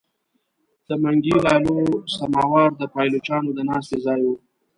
[0.87, 1.77] د منګي لالو
[2.15, 4.35] سماوار د پایلوچانو د ناستې ځای وو.